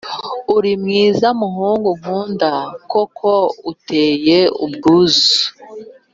[0.55, 2.51] Uri mwiza, muhungu nkunda,
[2.91, 3.31] koko
[3.71, 5.33] uteye ubwuzu.